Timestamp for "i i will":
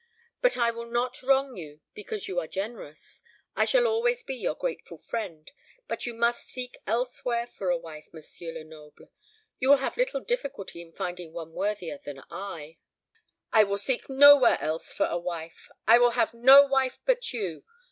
12.31-13.77